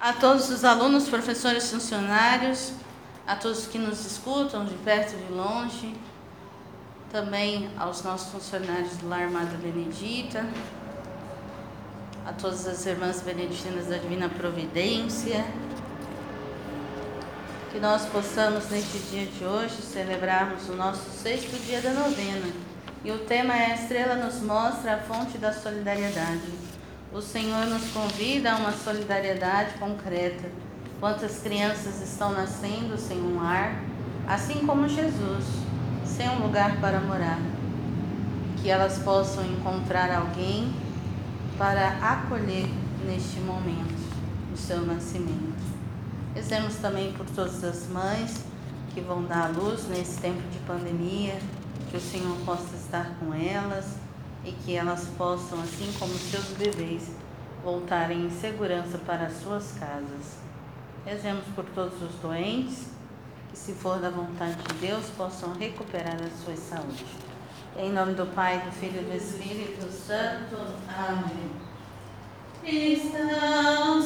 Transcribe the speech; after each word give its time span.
A 0.00 0.12
todos 0.12 0.48
os 0.48 0.64
alunos, 0.64 1.08
professores, 1.08 1.72
funcionários, 1.72 2.72
a 3.26 3.34
todos 3.34 3.66
que 3.66 3.78
nos 3.80 4.06
escutam 4.06 4.64
de 4.64 4.74
perto 4.74 5.14
e 5.14 5.24
de 5.24 5.32
longe, 5.32 5.92
também 7.10 7.68
aos 7.76 8.04
nossos 8.04 8.30
funcionários 8.30 8.96
do 8.98 9.08
Lar 9.08 9.24
Amada 9.24 9.56
Benedita, 9.60 10.46
a 12.24 12.32
todas 12.32 12.64
as 12.68 12.86
irmãs 12.86 13.22
beneditinas 13.22 13.88
da 13.88 13.96
Divina 13.96 14.28
Providência, 14.28 15.44
que 17.72 17.80
nós 17.80 18.06
possamos 18.06 18.70
neste 18.70 18.98
dia 19.10 19.26
de 19.26 19.44
hoje 19.44 19.82
celebrarmos 19.82 20.68
o 20.68 20.76
nosso 20.76 21.10
sexto 21.10 21.60
dia 21.66 21.80
da 21.80 21.90
novena. 21.90 22.52
E 23.04 23.10
o 23.10 23.18
tema 23.24 23.52
é 23.52 23.72
A 23.72 23.74
Estrela 23.74 24.14
nos 24.14 24.40
mostra 24.42 24.94
a 24.94 24.98
fonte 24.98 25.38
da 25.38 25.52
solidariedade. 25.52 26.67
O 27.10 27.22
Senhor 27.22 27.64
nos 27.64 27.90
convida 27.90 28.52
a 28.52 28.56
uma 28.56 28.72
solidariedade 28.72 29.78
concreta. 29.78 30.46
Quantas 31.00 31.38
crianças 31.38 32.02
estão 32.02 32.32
nascendo 32.32 32.98
sem 32.98 33.18
um 33.18 33.42
lar, 33.42 33.82
assim 34.26 34.66
como 34.66 34.86
Jesus, 34.86 35.44
sem 36.04 36.28
um 36.28 36.42
lugar 36.42 36.78
para 36.82 37.00
morar. 37.00 37.38
Que 38.60 38.68
elas 38.68 38.98
possam 38.98 39.42
encontrar 39.46 40.14
alguém 40.14 40.70
para 41.56 41.96
acolher 42.02 42.68
neste 43.06 43.40
momento 43.40 43.94
o 44.52 44.56
seu 44.56 44.82
nascimento. 44.82 45.56
Rezemos 46.34 46.74
também 46.76 47.14
por 47.14 47.24
todas 47.24 47.64
as 47.64 47.88
mães 47.88 48.44
que 48.92 49.00
vão 49.00 49.24
dar 49.24 49.46
à 49.46 49.48
luz 49.48 49.88
nesse 49.88 50.20
tempo 50.20 50.42
de 50.50 50.58
pandemia, 50.60 51.38
que 51.90 51.96
o 51.96 52.00
Senhor 52.00 52.36
possa 52.44 52.76
estar 52.76 53.14
com 53.18 53.32
elas 53.32 54.07
e 54.48 54.52
que 54.64 54.74
elas 54.74 55.06
possam, 55.18 55.60
assim 55.60 55.92
como 55.98 56.14
seus 56.14 56.46
bebês, 56.56 57.10
voltarem 57.62 58.24
em 58.24 58.30
segurança 58.30 58.96
para 58.98 59.26
as 59.26 59.42
suas 59.42 59.72
casas. 59.78 60.38
Rezemos 61.04 61.44
por 61.54 61.64
todos 61.66 62.00
os 62.02 62.14
doentes, 62.16 62.86
que 63.50 63.58
se 63.58 63.72
for 63.72 63.98
da 63.98 64.08
vontade 64.08 64.56
de 64.56 64.74
Deus, 64.86 65.06
possam 65.16 65.52
recuperar 65.52 66.16
a 66.16 66.44
sua 66.44 66.56
saúde. 66.56 67.04
Em 67.76 67.92
nome 67.92 68.14
do 68.14 68.26
Pai, 68.34 68.60
do 68.60 68.72
Filho 68.72 69.02
e 69.02 69.04
do 69.04 69.16
Espírito 69.16 69.92
Santo. 69.92 70.56
Amém. 70.88 71.50
Cristãos, 72.62 73.97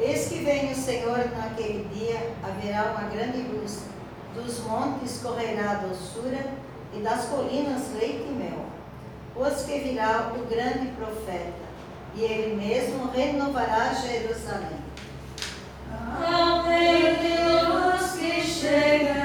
Eis 0.00 0.28
que 0.28 0.44
vem 0.44 0.70
o 0.70 0.76
Senhor 0.76 1.18
naquele 1.36 1.88
dia, 1.92 2.32
haverá 2.42 2.92
uma 2.92 3.08
grande 3.10 3.42
luz, 3.42 3.82
dos 4.32 4.60
montes 4.60 5.20
correrá 5.20 5.72
a 5.72 5.74
doçura, 5.74 6.38
e 6.94 7.00
das 7.00 7.26
colinas 7.26 7.92
leite 7.98 8.24
e 8.28 8.32
mel. 8.32 8.64
Pois 9.34 9.62
que 9.62 9.78
virá 9.80 10.32
o 10.36 10.46
grande 10.46 10.92
profeta, 10.92 11.52
e 12.14 12.22
ele 12.22 12.54
mesmo 12.54 13.10
renovará 13.10 13.92
Jerusalém. 13.92 14.78
Amém, 16.24 17.16
luz 17.66 18.12
que 18.12 18.40
chega. 18.42 19.17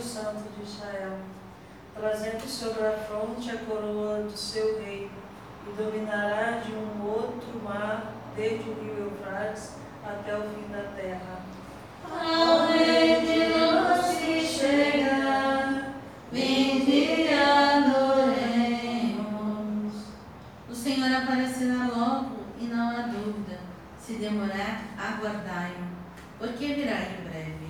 Deus 0.00 0.12
Santo 0.12 0.44
de 0.56 0.62
Israel, 0.64 1.18
trazendo 1.94 2.48
sobre 2.48 2.86
a 2.86 2.92
fronte 2.92 3.50
a 3.50 3.58
coroa 3.58 4.22
do 4.22 4.34
seu 4.34 4.80
rei, 4.80 5.10
e 5.66 5.70
dominará 5.76 6.62
de 6.64 6.72
um 6.72 7.04
outro 7.06 7.60
mar, 7.62 8.14
desde 8.34 8.70
o 8.70 8.74
rio 8.80 9.12
Eufrates 9.12 9.74
até 10.02 10.34
o 10.34 10.40
fim 10.40 10.72
da 10.72 10.84
terra. 10.96 11.40
Aonde 12.10 13.48
não 13.48 14.02
se 14.02 14.40
chegar, 14.40 15.92
adoremos. 18.30 19.94
O 20.70 20.74
Senhor 20.74 21.14
aparecerá 21.14 21.90
logo 21.94 22.38
e 22.58 22.64
não 22.64 22.88
há 22.88 23.02
dúvida. 23.02 23.58
Se 23.98 24.14
demorar, 24.14 24.80
aguardai-o, 24.96 25.84
porque 26.38 26.72
virá 26.72 27.02
em 27.02 27.28
breve. 27.28 27.69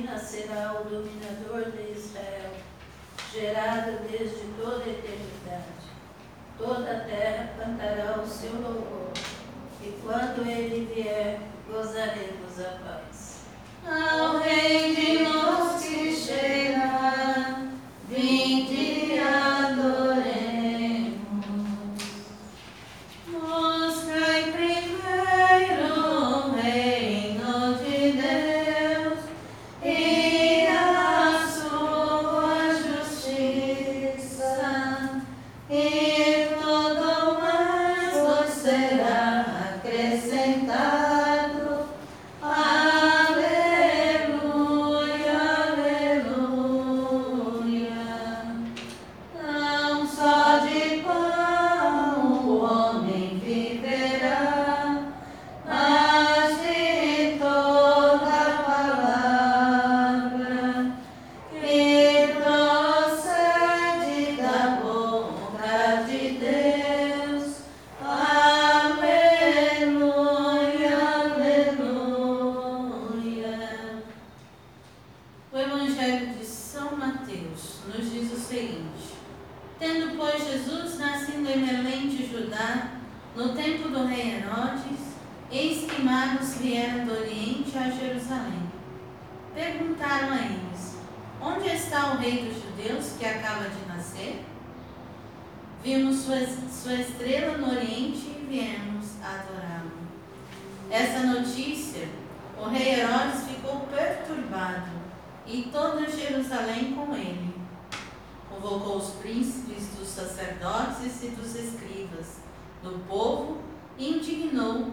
de 0.00 0.06
ti 0.06 0.06
nascerá 0.06 0.80
o 0.80 0.84
dominador 0.84 1.70
de 1.72 1.92
Israel, 1.92 2.52
gerado 3.32 3.98
desde 4.10 4.46
toda 4.60 4.84
a 4.84 4.88
eternidade. 4.88 5.80
Toda 6.58 6.90
a 6.90 7.00
terra 7.00 7.50
cantará 7.58 8.20
o 8.20 8.26
seu 8.26 8.52
louvor, 8.52 9.12
e 9.82 9.98
quando 10.02 10.46
ele 10.46 10.92
vier, 10.94 11.40
gozaremos 11.70 12.60
a 12.60 12.78
paz. 12.84 13.40
Ao 13.86 14.38
rei 14.38 14.89
Tendo, 79.80 80.14
pois, 80.18 80.46
Jesus 80.46 80.98
nascido 80.98 81.48
em 81.48 81.64
Belém 81.64 82.10
de 82.10 82.30
Judá, 82.30 82.90
no 83.34 83.54
tempo 83.54 83.88
do 83.88 84.04
rei 84.04 84.34
Herodes, 84.34 85.16
eis 85.50 85.90
que 85.90 86.02
magos 86.02 86.58
vieram 86.58 87.06
do 87.06 87.12
Oriente 87.12 87.78
a 87.78 87.88
Jerusalém. 87.88 88.70
Perguntaram 89.54 90.34
a 90.34 90.36
eles: 90.36 90.98
Onde 91.40 91.70
está 91.70 92.12
o 92.12 92.18
rei 92.18 92.44
dos 92.44 92.62
judeus 92.62 93.14
que 93.18 93.24
acaba 93.24 93.70
de 93.70 93.88
nascer? 93.88 94.44
Vimos 95.82 96.24
sua, 96.24 96.46
sua 96.70 96.96
estrela 96.96 97.56
no 97.56 97.70
Oriente 97.70 98.36
e 98.38 98.46
viemos 98.46 99.06
adorá-lo. 99.24 99.92
Essa 100.90 101.20
notícia, 101.20 102.06
o 102.58 102.68
rei 102.68 103.00
Herodes 103.00 103.44
ficou 103.48 103.80
perturbado 103.86 104.90
e 105.46 105.70
toda 105.72 106.06
Jerusalém 106.06 106.92
com 106.92 107.14
ele. 107.14 107.49
Convocou 108.60 108.98
os 108.98 109.10
príncipes 109.14 109.86
dos 109.98 110.08
sacerdotes 110.08 111.22
e 111.22 111.28
dos 111.28 111.54
escribas 111.54 112.40
do 112.82 112.98
povo 113.08 113.58
e 113.96 114.16
indignou, 114.16 114.92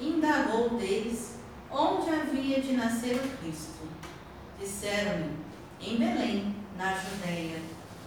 indagou 0.00 0.70
deles 0.70 1.36
onde 1.70 2.10
havia 2.10 2.60
de 2.60 2.72
nascer 2.72 3.16
o 3.16 3.38
Cristo. 3.38 3.86
Disseram-lhe, 4.58 5.30
em 5.80 5.96
Belém, 5.96 6.56
na 6.76 6.92
Judéia, 6.94 7.60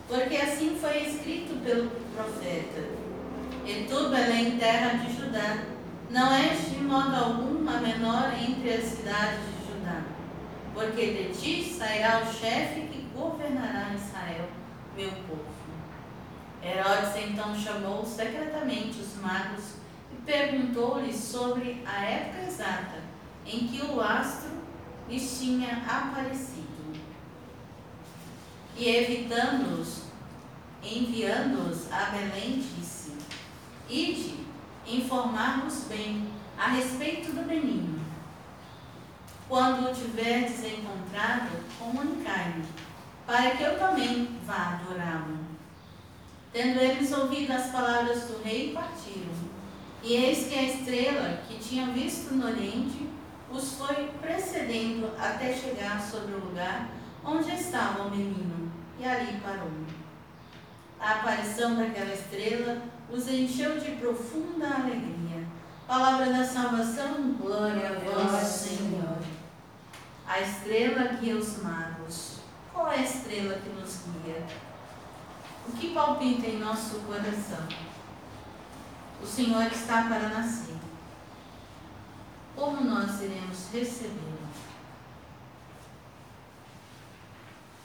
porque 0.10 0.36
assim 0.36 0.78
foi 0.80 1.04
escrito 1.04 1.64
pelo 1.64 1.90
profeta. 2.14 2.90
E 3.66 3.88
tu, 3.88 4.10
Belém, 4.10 4.58
terra 4.58 4.98
de 4.98 5.16
Judá, 5.16 5.64
não 6.10 6.34
és 6.34 6.70
de 6.70 6.84
modo 6.84 7.16
algum 7.16 7.70
a 7.70 7.80
menor 7.80 8.34
entre 8.34 8.74
as 8.74 8.84
cidades 8.84 9.40
de 9.40 9.72
Judá, 9.72 10.02
porque 10.74 11.06
de 11.06 11.40
ti 11.40 11.78
sairá 11.78 12.24
o 12.24 12.34
chefe 12.34 12.89
governará 13.20 13.94
Israel, 13.94 14.50
meu 14.96 15.12
povo. 15.28 15.60
Herodes 16.64 17.16
então 17.18 17.54
chamou 17.56 18.06
secretamente 18.06 19.00
os 19.00 19.16
magos 19.22 19.76
e 20.12 20.16
perguntou-lhes 20.26 21.16
sobre 21.16 21.84
a 21.86 22.06
época 22.06 22.44
exata 22.48 23.02
em 23.46 23.68
que 23.68 23.82
o 23.82 24.00
astro 24.02 24.52
lhes 25.10 25.40
tinha 25.40 25.84
aparecido. 25.88 26.70
E 28.78 28.88
evitando-os, 28.88 30.04
enviando-os 30.82 31.92
a 31.92 32.06
Belém, 32.12 32.64
disse: 32.78 33.18
Ide, 33.90 34.46
informar-vos 34.88 35.86
bem 35.86 36.30
a 36.58 36.68
respeito 36.70 37.34
do 37.34 37.46
menino. 37.46 38.00
Quando 39.48 39.90
o 39.90 39.94
tiverdes 39.94 40.64
encontrado, 40.64 41.50
comunicai-me, 41.78 42.64
para 43.30 43.52
que 43.52 43.62
eu 43.62 43.78
também 43.78 44.40
vá 44.44 44.80
adorá-lo. 44.82 45.38
Tendo 46.52 46.80
eles 46.80 47.12
ouvido 47.12 47.52
as 47.54 47.68
palavras 47.68 48.24
do 48.24 48.42
rei, 48.42 48.74
partiram. 48.74 49.30
E 50.02 50.16
eis 50.16 50.48
que 50.48 50.58
a 50.58 50.64
estrela 50.64 51.38
que 51.48 51.60
tinham 51.60 51.94
visto 51.94 52.34
no 52.34 52.48
oriente 52.48 53.08
os 53.52 53.74
foi 53.74 54.10
precedendo 54.20 55.12
até 55.20 55.54
chegar 55.54 56.02
sobre 56.02 56.34
o 56.34 56.40
lugar 56.40 56.90
onde 57.24 57.54
estava 57.54 58.08
o 58.08 58.10
menino, 58.10 58.72
e 59.00 59.06
ali 59.06 59.40
parou. 59.44 59.70
A 61.00 61.12
aparição 61.20 61.76
daquela 61.76 62.12
estrela 62.12 62.82
os 63.12 63.28
encheu 63.28 63.80
de 63.80 63.92
profunda 63.92 64.70
alegria. 64.70 65.46
Palavra 65.88 66.34
da 66.34 66.44
salvação, 66.44 67.34
glória 67.34 67.90
a 67.90 68.00
vós, 68.00 68.44
Senhor. 68.44 69.20
A 70.28 70.42
estrela 70.42 71.14
guia 71.20 71.36
os 71.36 71.62
magos. 71.62 72.39
Qual 72.80 72.94
é 72.94 73.00
a 73.00 73.04
estrela 73.04 73.60
que 73.60 73.70
nos 73.72 74.04
guia? 74.24 74.42
O 75.68 75.72
que 75.74 75.94
palpita 75.94 76.48
em 76.48 76.60
nosso 76.60 77.00
coração? 77.00 77.68
O 79.22 79.28
Senhor 79.28 79.64
está 79.64 80.04
para 80.04 80.30
nascer. 80.30 80.76
Como 82.56 82.82
nós 82.86 83.20
iremos 83.20 83.68
recebê-lo? 83.74 84.48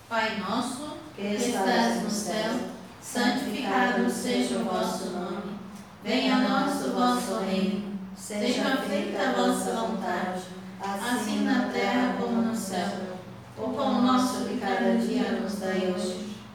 Pai 0.09 0.39
nosso, 0.39 0.97
Que 1.17 1.23
estás 1.23 2.05
no 2.05 2.11
céu, 2.11 2.53
santificado 3.03 4.09
seja 4.09 4.59
o 4.59 4.65
vosso 4.65 5.11
nome. 5.11 5.59
Venha 6.05 6.37
a 6.37 6.49
nós 6.49 6.87
o 6.87 6.93
vosso 6.93 7.41
reino. 7.41 7.99
Seja 8.17 8.77
feita 8.77 9.31
a 9.31 9.33
vossa 9.33 9.73
vontade, 9.73 9.94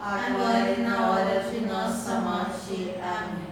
agora 0.00 0.70
e 0.70 0.80
na 0.82 1.10
hora 1.10 1.40
de 1.50 1.60
nossa 1.66 2.20
morte. 2.20 2.94
Amém. 3.02 3.50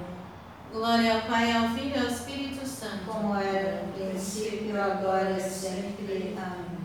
Glória 0.73 1.15
ao 1.15 1.23
Pai, 1.23 1.57
ao 1.57 1.69
Filho 1.71 1.97
e 1.97 1.99
ao 1.99 2.07
Espírito 2.07 2.67
Santo. 2.67 3.05
Como 3.07 3.35
era 3.35 3.83
no 3.83 3.93
princípio, 3.93 4.81
agora 4.81 5.37
e 5.37 5.41
sempre. 5.41 6.37
Amém. 6.37 6.79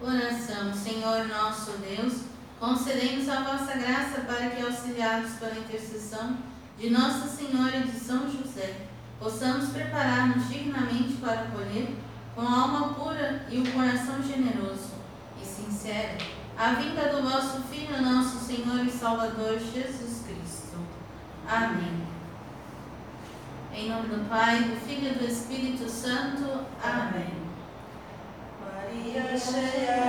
Oração, 0.00 0.74
Senhor 0.74 1.28
nosso 1.28 1.72
Deus, 1.78 2.32
Concedei-nos 2.62 3.28
a 3.28 3.40
vossa 3.40 3.76
graça 3.76 4.20
para 4.20 4.50
que, 4.50 4.62
auxiliados 4.62 5.32
pela 5.32 5.58
intercessão 5.58 6.36
de 6.78 6.90
Nossa 6.90 7.26
Senhora 7.26 7.80
de 7.80 7.90
São 7.90 8.30
José, 8.30 8.86
possamos 9.18 9.70
preparar-nos 9.70 10.48
dignamente 10.48 11.14
para 11.14 11.40
acolher, 11.40 11.88
com 12.36 12.40
a 12.42 12.60
alma 12.60 12.94
pura 12.94 13.44
e 13.50 13.58
o 13.58 13.72
coração 13.72 14.22
generoso 14.22 14.92
e 15.42 15.44
sincero, 15.44 16.18
a 16.56 16.74
vinda 16.74 17.08
do 17.08 17.22
vosso 17.22 17.62
Filho, 17.62 18.02
nosso 18.02 18.38
Senhor 18.38 18.84
e 18.84 18.90
Salvador 18.90 19.58
Jesus 19.58 20.24
Cristo. 20.26 20.78
Amém. 21.48 22.06
Em 23.74 23.88
nome 23.88 24.08
do 24.08 24.28
Pai, 24.28 24.62
do 24.62 24.76
Filho 24.86 25.12
e 25.12 25.18
do 25.18 25.24
Espírito 25.24 25.88
Santo. 25.88 26.66
Amém. 26.82 27.42
Maria 28.60 29.38
cheia 29.38 30.01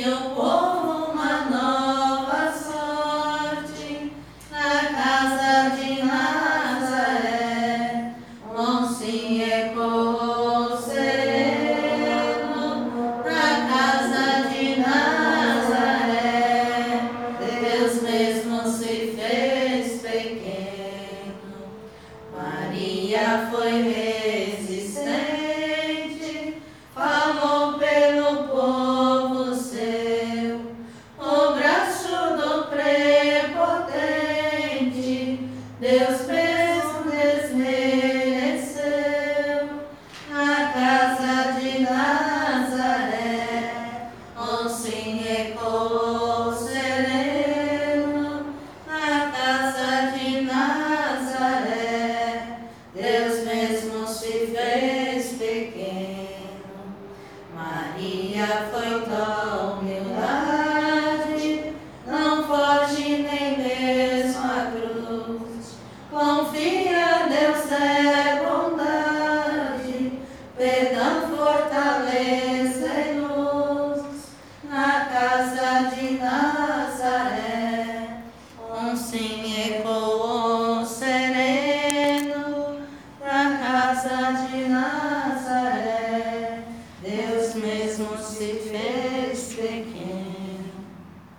you. 0.00 0.49